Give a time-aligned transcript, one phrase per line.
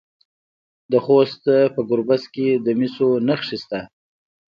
[0.91, 1.43] د خوست
[1.73, 3.79] په ګربز کې د مسو نښې شته.